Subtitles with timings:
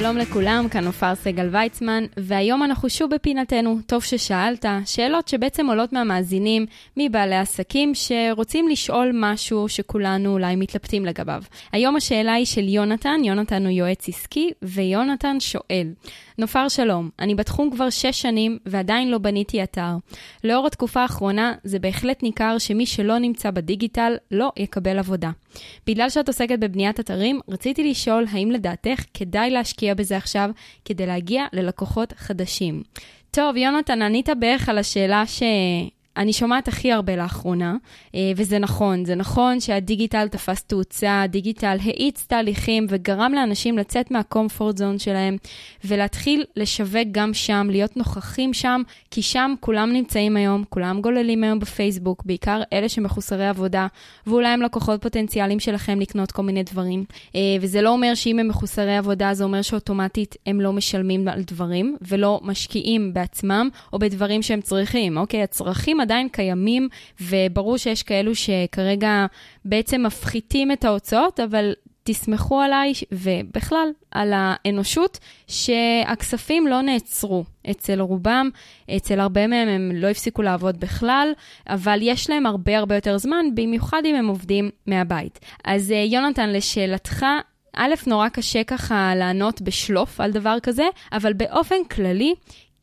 [0.00, 5.92] שלום לכולם, כאן עופר סגל ויצמן, והיום אנחנו שוב בפינתנו, טוב ששאלת, שאלות שבעצם עולות
[5.92, 11.42] מהמאזינים, מבעלי עסקים שרוצים לשאול משהו שכולנו אולי מתלבטים לגביו.
[11.72, 15.88] היום השאלה היא של יונתן, יונתן הוא יועץ עסקי, ויונתן שואל,
[16.38, 19.96] נופר שלום, אני בתחום כבר שש שנים ועדיין לא בניתי אתר.
[20.44, 25.30] לאור התקופה האחרונה, זה בהחלט ניכר שמי שלא נמצא בדיגיטל לא יקבל עבודה.
[25.86, 30.50] בגלל שאת עוסקת בבניית אתרים, רציתי לשאול האם לדעתך כדאי להשקיע בזה עכשיו
[30.84, 32.82] כדי להגיע ללקוחות חדשים.
[33.30, 35.42] טוב, יונתן, ענית בערך על השאלה ש...
[36.16, 37.76] אני שומעת הכי הרבה לאחרונה,
[38.14, 44.76] אה, וזה נכון, זה נכון שהדיגיטל תפס תאוצה, הדיגיטל האיץ תהליכים וגרם לאנשים לצאת מהקומפורט
[44.76, 45.36] זון שלהם,
[45.84, 51.58] ולהתחיל לשווק גם שם, להיות נוכחים שם, כי שם כולם נמצאים היום, כולם גוללים היום
[51.58, 53.86] בפייסבוק, בעיקר אלה שמחוסרי עבודה,
[54.26, 57.04] ואולי הם לקוחות פוטנציאליים שלכם לקנות כל מיני דברים.
[57.34, 61.42] אה, וזה לא אומר שאם הם מחוסרי עבודה, זה אומר שאוטומטית הם לא משלמים על
[61.42, 65.42] דברים, ולא משקיעים בעצמם, או בדברים שהם צריכים, אוקיי?
[65.42, 66.88] הצרכים עדיין קיימים,
[67.20, 69.26] וברור שיש כאלו שכרגע
[69.64, 71.72] בעצם מפחיתים את ההוצאות, אבל
[72.06, 77.44] תסמכו עליי, ובכלל, על האנושות, שהכספים לא נעצרו.
[77.70, 78.50] אצל רובם,
[78.96, 81.32] אצל הרבה מהם הם לא הפסיקו לעבוד בכלל,
[81.68, 85.40] אבל יש להם הרבה הרבה יותר זמן, במיוחד אם הם עובדים מהבית.
[85.64, 87.26] אז אה, יונתן, לשאלתך,
[87.76, 92.34] א', נורא קשה ככה לענות בשלוף על דבר כזה, אבל באופן כללי,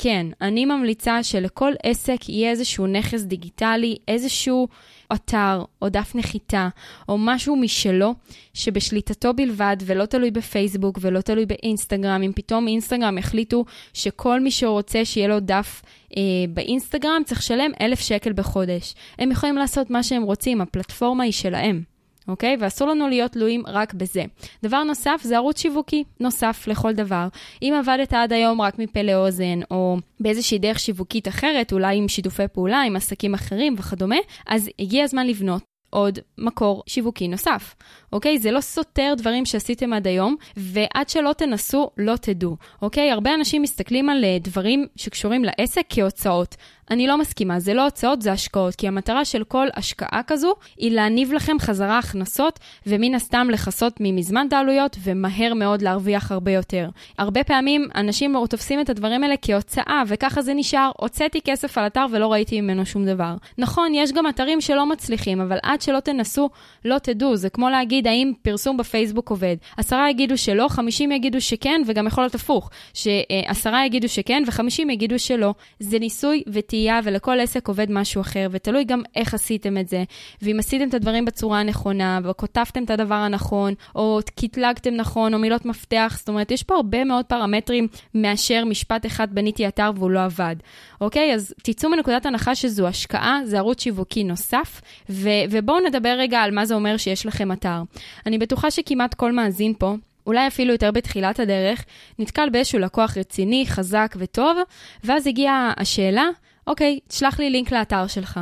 [0.03, 4.67] כן, אני ממליצה שלכל עסק יהיה איזשהו נכס דיגיטלי, איזשהו
[5.13, 6.69] אתר או דף נחיתה
[7.09, 8.13] או משהו משלו
[8.53, 12.21] שבשליטתו בלבד ולא תלוי בפייסבוק ולא תלוי באינסטגרם.
[12.23, 15.81] אם פתאום אינסטגרם יחליטו שכל מי שרוצה שיהיה לו דף
[16.17, 18.95] אה, באינסטגרם צריך לשלם אלף שקל בחודש.
[19.19, 21.92] הם יכולים לעשות מה שהם רוצים, הפלטפורמה היא שלהם.
[22.27, 22.57] אוקיי?
[22.59, 24.23] ואסור לנו להיות תלויים רק בזה.
[24.63, 27.27] דבר נוסף זה ערוץ שיווקי נוסף לכל דבר.
[27.61, 32.47] אם עבדת עד היום רק מפה לאוזן, או באיזושהי דרך שיווקית אחרת, אולי עם שיתופי
[32.53, 34.17] פעולה, עם עסקים אחרים וכדומה,
[34.47, 35.63] אז הגיע הזמן לבנות
[35.93, 37.75] עוד מקור שיווקי נוסף,
[38.13, 38.37] אוקיי?
[38.37, 43.11] זה לא סותר דברים שעשיתם עד היום, ועד שלא תנסו, לא תדעו, אוקיי?
[43.11, 46.55] הרבה אנשים מסתכלים על אה, דברים שקשורים לעסק כהוצאות.
[46.91, 50.91] אני לא מסכימה, זה לא הוצאות, זה השקעות, כי המטרה של כל השקעה כזו היא
[50.91, 56.89] להניב לכם חזרה הכנסות, ומן הסתם לכסות ממזמן את העלויות, ומהר מאוד להרוויח הרבה יותר.
[57.17, 62.05] הרבה פעמים אנשים תופסים את הדברים האלה כהוצאה, וככה זה נשאר, הוצאתי כסף על אתר
[62.11, 63.35] ולא ראיתי ממנו שום דבר.
[63.57, 66.49] נכון, יש גם אתרים שלא מצליחים, אבל עד שלא תנסו,
[66.85, 67.35] לא תדעו.
[67.35, 69.55] זה כמו להגיד האם פרסום בפייסבוק עובד.
[69.77, 75.19] עשרה יגידו שלא, חמישים יגידו שכן, וגם יכול להיות הפוך, שעשרה יגידו שכן וחמישים יגידו
[75.19, 75.53] שלא.
[75.79, 80.03] זה ניסוי וטעייה, ולכל עסק עובד משהו אחר, ותלוי גם איך עשיתם את זה.
[80.41, 85.65] ואם עשיתם את הדברים בצורה הנכונה, וכותבתם את הדבר הנכון, או קטלגתם נכון, או מילות
[85.65, 90.23] מפתח, זאת אומרת, יש פה הרבה מאוד פרמטרים מאשר משפט אחד בניתי אתר והוא לא
[90.23, 90.55] עבד.
[91.01, 91.33] אוקיי?
[91.33, 96.51] אז תצאו מנקודת הנחה שזו השקעה, זה ערוץ שיווקי נוסף, ו- ובואו נדבר רגע על
[96.51, 97.81] מה זה אומר שיש לכם אתר.
[98.25, 99.95] אני בטוחה שכמעט כל מאזין פה,
[100.27, 101.85] אולי אפילו יותר בתחילת הדרך,
[102.19, 104.57] נתקל באיזשהו לקוח רציני, חזק וטוב,
[105.03, 106.25] ואז הגיעה השאלה,
[106.67, 108.39] אוקיי, תשלח לי לינק לאתר שלך.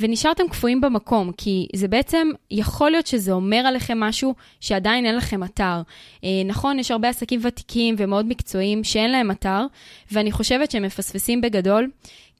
[0.00, 5.44] ונשארתם קפואים במקום, כי זה בעצם, יכול להיות שזה אומר עליכם משהו שעדיין אין לכם
[5.44, 5.82] אתר.
[6.24, 9.66] אה, נכון, יש הרבה עסקים ותיקים ומאוד מקצועיים שאין להם אתר,
[10.12, 11.90] ואני חושבת שהם מפספסים בגדול,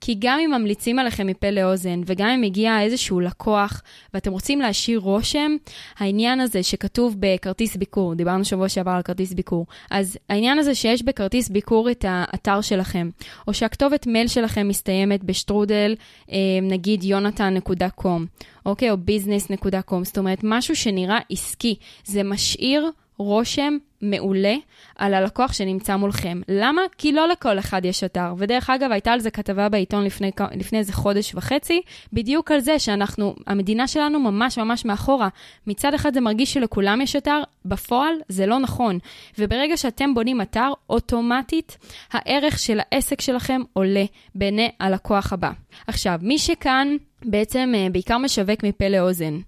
[0.00, 3.82] כי גם אם ממליצים עליכם מפה לאוזן, וגם אם הגיע איזשהו לקוח,
[4.14, 5.56] ואתם רוצים להשאיר רושם,
[5.98, 11.02] העניין הזה שכתוב בכרטיס ביקור, דיברנו שבוע שעבר על כרטיס ביקור, אז העניין הזה שיש
[11.02, 13.10] בכרטיס ביקור את האתר שלכם,
[13.48, 15.94] או שהכתובת מייל שלכם מסתיימת בשטרודל,
[16.32, 18.26] אה, נגיד יונתן.קום,
[18.66, 24.54] אוקיי, או ביזנס.קום, זאת אומרת, משהו שנראה עסקי, זה משאיר רושם מעולה
[24.96, 26.40] על הלקוח שנמצא מולכם.
[26.48, 26.82] למה?
[26.98, 28.34] כי לא לכל אחד יש אתר.
[28.38, 31.82] ודרך אגב, הייתה על זה כתבה בעיתון לפני, לפני איזה חודש וחצי,
[32.12, 35.28] בדיוק על זה שאנחנו, המדינה שלנו ממש ממש מאחורה.
[35.66, 38.98] מצד אחד זה מרגיש שלכולם יש אתר, בפועל זה לא נכון.
[39.38, 41.78] וברגע שאתם בונים אתר, אוטומטית
[42.12, 44.04] הערך של העסק שלכם עולה
[44.34, 45.50] בעיני הלקוח הבא.
[45.86, 46.88] עכשיו, מי שכאן
[47.24, 49.38] בעצם אה, בעיקר משווק מפה לאוזן.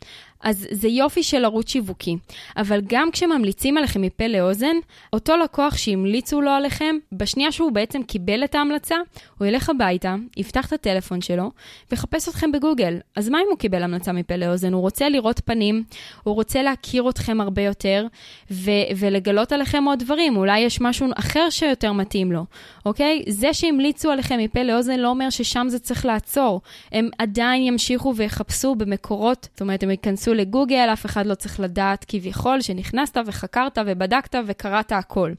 [0.42, 2.16] אז זה יופי של ערוץ שיווקי.
[2.56, 4.76] אבל גם כשממליצים עליכם מפה לאוזן,
[5.12, 8.96] אותו לקוח שהמליצו לו עליכם, בשנייה שהוא בעצם קיבל את ההמלצה,
[9.38, 11.50] הוא ילך הביתה, יפתח את הטלפון שלו,
[11.90, 12.98] ויחפש אתכם בגוגל.
[13.16, 14.72] אז מה אם הוא קיבל המלצה מפה לאוזן?
[14.72, 15.84] הוא רוצה לראות פנים,
[16.22, 18.06] הוא רוצה להכיר אתכם הרבה יותר,
[18.50, 20.36] ו- ולגלות עליכם עוד דברים.
[20.36, 22.44] אולי יש משהו אחר שיותר מתאים לו,
[22.86, 23.22] אוקיי?
[23.28, 26.60] זה שהמליצו עליכם מפה לאוזן לא אומר ששם זה צריך לעצור.
[26.92, 32.04] הם עדיין ימשיכו ויחפשו במקורות, זאת אומרת, הם ייכנסו לגוגל, אף אחד לא צריך לדעת
[32.08, 35.32] כביכול שנכנסת וחקרת ובדקת וקראת הכל.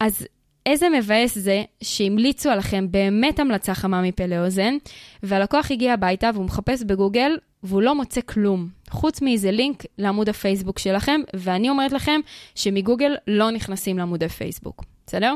[0.00, 0.26] אז
[0.66, 4.74] איזה מבאס זה שהמליצו עליכם באמת המלצה חמה מפה לאוזן,
[5.22, 10.78] והלקוח הגיע הביתה והוא מחפש בגוגל והוא לא מוצא כלום, חוץ מאיזה לינק לעמוד הפייסבוק
[10.78, 12.20] שלכם, ואני אומרת לכם
[12.54, 15.34] שמגוגל לא נכנסים לעמודי פייסבוק, בסדר?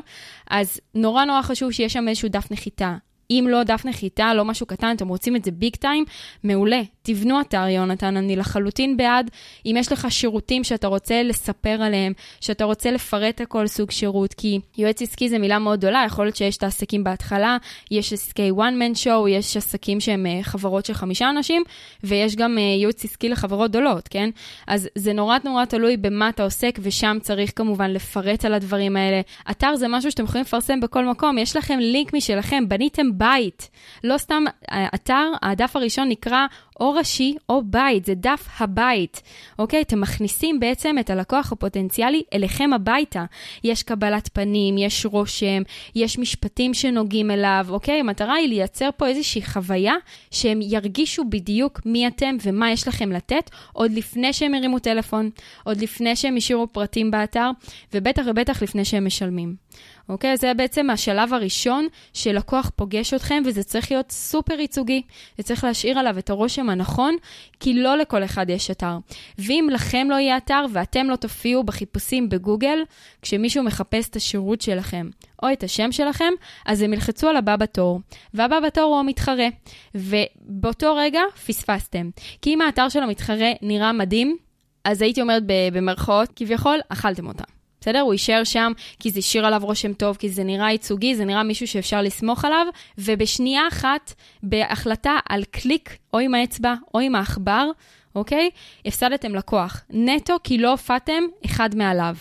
[0.50, 2.96] אז נורא נורא חשוב שיש שם איזשהו דף נחיתה.
[3.30, 6.04] אם לא דף נחיתה, לא משהו קטן, אתם רוצים את זה ביג טיים,
[6.44, 6.82] מעולה.
[7.02, 9.30] תבנו אתר, יונתן, אני לחלוטין בעד.
[9.66, 14.34] אם יש לך שירותים שאתה רוצה לספר עליהם, שאתה רוצה לפרט על כל סוג שירות,
[14.34, 17.56] כי יועץ עסקי זה מילה מאוד גדולה, יכול להיות שיש את העסקים בהתחלה,
[17.90, 21.62] יש עסקי one man show, יש עסקים שהם אה, חברות של חמישה אנשים,
[22.04, 24.30] ויש גם אה, ייעוץ עסקי לחברות גדולות, כן?
[24.66, 29.20] אז זה נורא נורא תלוי במה אתה עוסק, ושם צריך כמובן לפרט על הדברים האלה.
[29.50, 33.70] אתר זה משהו שאתם יכולים לפרסם בכל מקום, יש לכם לינק משלכם, בניתם בית.
[34.04, 36.46] לא סתם אה, אתר, הדף הראשון נקרא
[36.80, 39.22] או ראשי או בית, זה דף הבית,
[39.58, 39.82] אוקיי?
[39.82, 43.24] אתם מכניסים בעצם את הלקוח הפוטנציאלי אליכם הביתה.
[43.64, 45.62] יש קבלת פנים, יש רושם,
[45.94, 48.00] יש משפטים שנוגעים אליו, אוקיי?
[48.00, 49.94] המטרה היא לייצר פה איזושהי חוויה
[50.30, 55.30] שהם ירגישו בדיוק מי אתם ומה יש לכם לתת, עוד לפני שהם הרימו טלפון,
[55.64, 57.50] עוד לפני שהם השאירו פרטים באתר,
[57.94, 59.63] ובטח ובטח לפני שהם משלמים.
[60.08, 60.36] אוקיי?
[60.36, 65.02] זה בעצם השלב הראשון שלקוח פוגש אתכם, וזה צריך להיות סופר ייצוגי.
[65.38, 67.16] זה צריך להשאיר עליו את הרושם הנכון,
[67.60, 68.96] כי לא לכל אחד יש אתר.
[69.38, 72.78] ואם לכם לא יהיה אתר ואתם לא תופיעו בחיפושים בגוגל,
[73.22, 75.10] כשמישהו מחפש את השירות שלכם
[75.42, 76.32] או את השם שלכם,
[76.66, 78.00] אז הם ילחצו על הבא בתור.
[78.34, 79.48] והבא בתור הוא המתחרה.
[79.94, 82.10] ובאותו רגע פספסתם.
[82.42, 84.36] כי אם האתר של המתחרה נראה מדהים,
[84.84, 87.53] אז הייתי אומרת במרכאות, כביכול, אכלתם אותה.
[87.84, 88.00] בסדר?
[88.00, 91.42] הוא יישאר שם כי זה השאיר עליו רושם טוב, כי זה נראה ייצוגי, זה נראה
[91.42, 92.66] מישהו שאפשר לסמוך עליו,
[92.98, 97.70] ובשנייה אחת, בהחלטה על קליק, או עם האצבע או עם העכבר,
[98.14, 98.50] אוקיי?
[98.86, 99.84] הפסדתם לקוח.
[99.90, 102.16] נטו כי לא הופעתם אחד מעליו.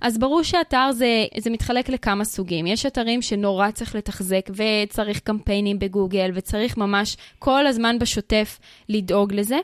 [0.00, 2.66] אז ברור שאתר זה, זה מתחלק לכמה סוגים.
[2.66, 8.58] יש אתרים שנורא צריך לתחזק וצריך קמפיינים בגוגל וצריך ממש כל הזמן בשוטף
[8.88, 9.58] לדאוג לזה.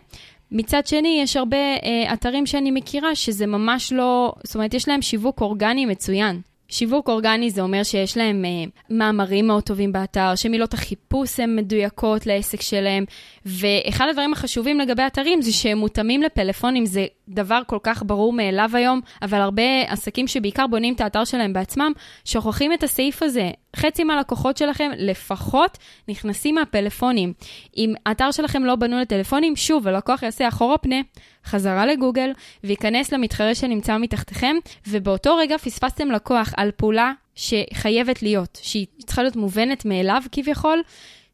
[0.52, 5.02] מצד שני, יש הרבה אה, אתרים שאני מכירה שזה ממש לא, זאת אומרת, יש להם
[5.02, 6.40] שיווק אורגני מצוין.
[6.70, 12.26] שיווק אורגני זה אומר שיש להם uh, מאמרים מאוד טובים באתר, שמילות החיפוש הן מדויקות
[12.26, 13.04] לעסק שלהם,
[13.46, 18.70] ואחד הדברים החשובים לגבי אתרים זה שהם מותאמים לפלאפונים, זה דבר כל כך ברור מאליו
[18.74, 21.92] היום, אבל הרבה עסקים שבעיקר בונים את האתר שלהם בעצמם,
[22.24, 23.50] שוכחים את הסעיף הזה.
[23.76, 25.78] חצי מהלקוחות שלכם לפחות
[26.08, 27.32] נכנסים מהפלאפונים.
[27.76, 30.96] אם האתר שלכם לא בנו לטלפונים, שוב, הלקוח יעשה אחורה פנה,
[31.44, 32.30] חזרה לגוגל,
[32.64, 34.56] וייכנס למתחרה שנמצא מתחתיכם,
[34.86, 40.82] ובאותו רגע פספסתם לקוח על פעולה שחייבת להיות, שהיא צריכה להיות מובנת מאליו כביכול,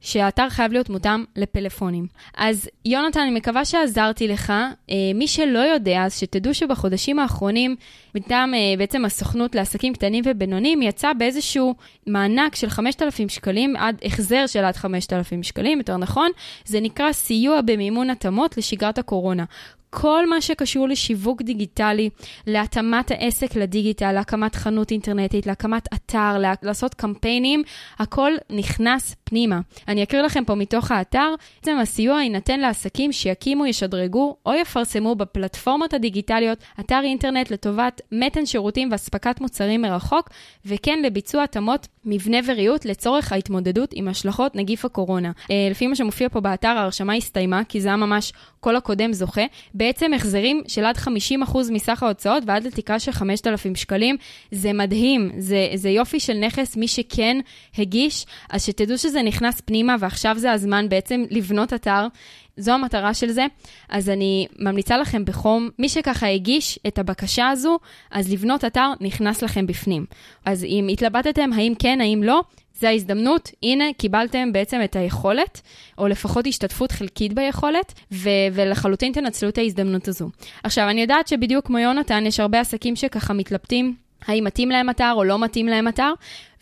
[0.05, 2.07] שהאתר חייב להיות מותאם לפלאפונים.
[2.37, 4.51] אז יונתן, אני מקווה שעזרתי לך.
[4.51, 7.77] אה, מי שלא יודע, אז שתדעו שבחודשים האחרונים,
[8.15, 11.75] מטעם אה, בעצם הסוכנות לעסקים קטנים ובינוניים, יצא באיזשהו
[12.07, 16.31] מענק של 5,000 שקלים, עד החזר של עד 5,000 שקלים, יותר נכון,
[16.65, 19.45] זה נקרא סיוע במימון התאמות לשגרת הקורונה.
[19.97, 22.11] כל מה שקשור לשיווק דיגיטלי,
[22.47, 27.63] להתאמת העסק לדיגיטל, להקמת חנות אינטרנטית, להקמת אתר, לעשות קמפיינים,
[27.99, 29.61] הכל נכנס פנימה.
[29.89, 35.95] אני אקריא לכם פה מתוך האתר, בעצם הסיוע יינתן לעסקים שיקימו, ישדרגו או יפרסמו בפלטפורמות
[35.95, 40.31] הדיגיטליות אתר אינטרנט לטובת מתן שירותים ואספקת מוצרים מרחוק,
[40.67, 45.33] וכן לביצוע התאמות מבנה וריהוט לצורך ההתמודדות עם השלכות נגיף הקורונה.
[45.51, 48.33] אה, לפי מה שמופיע פה באתר, ההרשמה הסתיימה, כי זה היה ממש
[48.65, 49.45] כל הקודם זוכה.
[49.75, 51.09] בעצם החזרים של עד 50%
[51.71, 54.17] מסך ההוצאות ועד לתקרה של 5,000 שקלים.
[54.51, 57.37] זה מדהים, זה, זה יופי של נכס, מי שכן
[57.79, 62.07] הגיש, אז שתדעו שזה נכנס פנימה ועכשיו זה הזמן בעצם לבנות אתר.
[62.57, 63.47] זו המטרה של זה,
[63.89, 67.79] אז אני ממליצה לכם בחום, מי שככה הגיש את הבקשה הזו,
[68.11, 70.07] אז לבנות אתר נכנס לכם בפנים.
[70.45, 72.43] אז אם התלבטתם האם כן, האם לא,
[72.79, 75.61] זה ההזדמנות, הנה קיבלתם בעצם את היכולת,
[75.99, 80.29] או לפחות השתתפות חלקית ביכולת, ו- ולחלוטין תנצלו את ההזדמנות הזו.
[80.63, 83.95] עכשיו, אני יודעת שבדיוק כמו יונתן, יש הרבה עסקים שככה מתלבטים
[84.27, 86.13] האם מתאים להם אתר או לא מתאים להם אתר,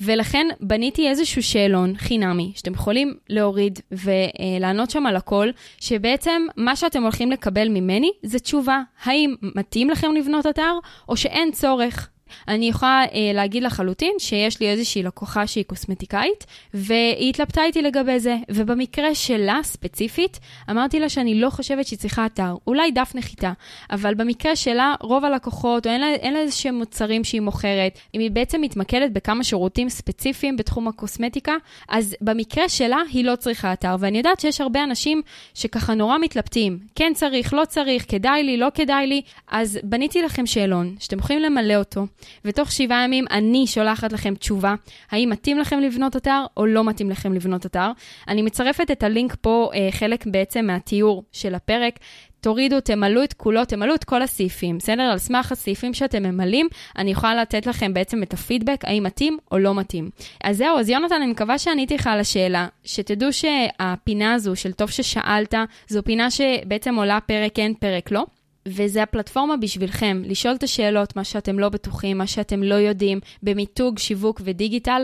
[0.00, 5.48] ולכן בניתי איזשהו שאלון חינמי, שאתם יכולים להוריד ולענות שם על הכל,
[5.80, 10.72] שבעצם מה שאתם הולכים לקבל ממני זה תשובה, האם מתאים לכם לבנות אתר,
[11.08, 12.08] או שאין צורך.
[12.48, 18.20] אני יכולה אה, להגיד לחלוטין שיש לי איזושהי לקוחה שהיא קוסמטיקאית, והיא התלבטה איתי לגבי
[18.20, 23.52] זה, ובמקרה שלה ספציפית, אמרתי לה שאני לא חושבת שהיא צריכה אתר, אולי דף נחיתה,
[23.90, 27.98] אבל במקרה שלה, רוב הלקוחות, או אין לה, אין לה איזה שהם מוצרים שהיא מוכרת,
[28.14, 31.52] אם היא בעצם מתמקדת בכמה שירותים ספציפיים בתחום הקוסמטיקה,
[31.88, 35.22] אז במקרה שלה היא לא צריכה אתר, ואני יודעת שיש הרבה אנשים
[35.54, 40.46] שככה נורא מתלבטים, כן צריך, לא צריך, כדאי לי, לא כדאי לי, אז בניתי לכם
[40.46, 42.06] שאלון, שאתם יכולים למלא אותו.
[42.44, 44.74] ותוך שבעה ימים אני שולחת לכם תשובה,
[45.10, 47.90] האם מתאים לכם לבנות אתר או לא מתאים לכם לבנות אתר.
[48.28, 51.98] אני מצרפת את הלינק פה, אה, חלק בעצם מהתיאור של הפרק.
[52.42, 55.02] תורידו, תמלאו את כולו, תמלאו את כל הסעיפים, בסדר?
[55.02, 59.58] על סמך הסעיפים שאתם ממלאים, אני יכולה לתת לכם בעצם את הפידבק, האם מתאים או
[59.58, 60.10] לא מתאים.
[60.44, 64.90] אז זהו, אז יונתן, אני מקווה שעניתי לך על השאלה, שתדעו שהפינה הזו של טוב
[64.90, 65.54] ששאלת,
[65.88, 68.24] זו פינה שבעצם עולה פרק כן, פרק לא.
[68.66, 73.98] וזה הפלטפורמה בשבילכם, לשאול את השאלות, מה שאתם לא בטוחים, מה שאתם לא יודעים, במיתוג,
[73.98, 75.02] שיווק ודיגיטל.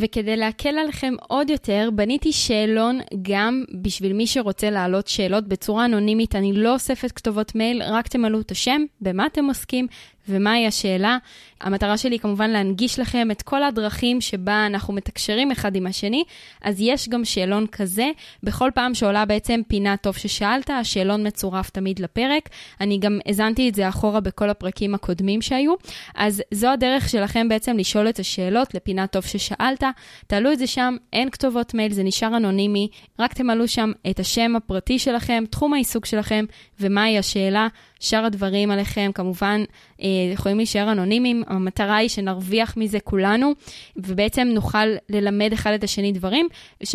[0.00, 6.34] וכדי להקל עליכם עוד יותר, בניתי שאלון גם בשביל מי שרוצה להעלות שאלות בצורה אנונימית.
[6.34, 9.86] אני לא אוספת כתובות מייל, רק תמלאו את השם, במה אתם עוסקים,
[10.28, 11.18] ומהי השאלה.
[11.60, 16.24] המטרה שלי היא כמובן להנגיש לכם את כל הדרכים שבה אנחנו מתקשרים אחד עם השני,
[16.62, 18.10] אז יש גם שאלון כזה.
[18.42, 22.48] בכל פעם שעולה בעצם פינה טוב ששאלת, השאלון מצורף תמיד לפרק.
[22.80, 25.74] אני גם האזנתי את זה אחורה בכל הפרקים הקודמים שהיו.
[26.14, 29.84] אז זו הדרך שלכם בעצם לשאול את השאלות לפינה טוב ששאלת.
[30.26, 32.88] תעלו את זה שם, אין כתובות מייל, זה נשאר אנונימי.
[33.18, 36.44] רק תמלאו שם את השם הפרטי שלכם, תחום העיסוק שלכם
[36.80, 37.68] ומהי השאלה.
[38.00, 39.64] שאר הדברים עליכם כמובן
[40.02, 43.52] אה, יכולים להישאר אנונימיים, המטרה היא שנרוויח מזה כולנו,
[43.96, 46.48] ובעצם נוכל ללמד אחד את השני דברים,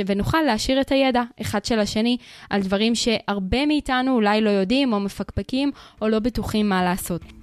[0.05, 2.17] ונוכל להשאיר את הידע אחד של השני
[2.49, 7.42] על דברים שהרבה מאיתנו אולי לא יודעים או מפקפקים או לא בטוחים מה לעשות.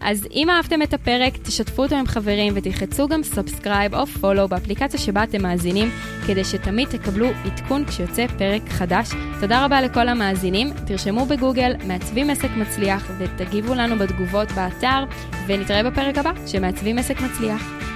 [0.00, 5.00] אז אם אהבתם את הפרק, תשתפו אותו עם חברים ותלחצו גם subscribe או follow באפליקציה
[5.00, 5.90] שבה אתם מאזינים,
[6.26, 9.08] כדי שתמיד תקבלו עדכון כשיוצא פרק חדש.
[9.40, 15.04] תודה רבה לכל המאזינים, תרשמו בגוגל מעצבים עסק מצליח ותגיבו לנו בתגובות באתר,
[15.46, 17.90] ונתראה בפרק הבא שמעצבים עסק מצליח.